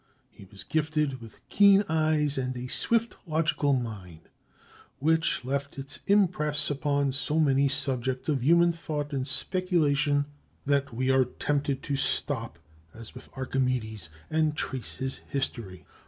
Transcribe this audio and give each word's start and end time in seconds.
He 0.31 0.45
was 0.45 0.63
gifted 0.63 1.21
with 1.21 1.47
keen 1.47 1.83
eyes 1.87 2.35
and 2.35 2.57
a 2.57 2.65
swift, 2.65 3.17
logical 3.27 3.73
mind, 3.73 4.29
which 4.97 5.45
left 5.45 5.77
its 5.77 5.99
impress 6.07 6.71
upon 6.71 7.11
so 7.11 7.39
many 7.39 7.67
subjects 7.69 8.27
of 8.27 8.43
human 8.43 8.71
thought 8.71 9.13
and 9.13 9.27
speculation 9.27 10.25
that 10.65 10.91
we 10.91 11.11
are 11.11 11.25
tempted 11.25 11.83
to 11.83 11.95
stop 11.95 12.57
as 12.95 13.13
with 13.13 13.29
Archimedes 13.33 14.09
and 14.31 14.55
trace 14.57 14.95
his 14.95 15.17
history. 15.29 15.85